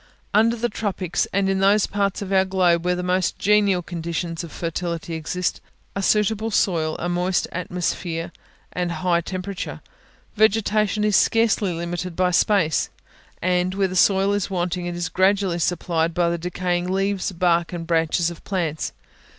[0.33, 4.43] Under the tropics, and in those parts of our globe where the most genial conditions
[4.43, 5.61] of fertility exist,
[5.95, 8.31] a suitable soil, a moist atmosphere,
[8.73, 9.79] and a high temperature,
[10.35, 12.89] vegetation is scarcely limited by space;
[13.43, 17.71] and, where the soil is wanting, it is gradually supplied by the decaying leaves, bark
[17.71, 18.93] and branches of plants.